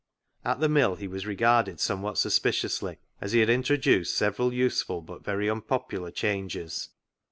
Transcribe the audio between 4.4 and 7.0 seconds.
useful but very unpopular changes.